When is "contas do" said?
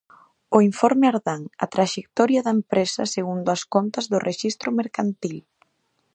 3.73-4.17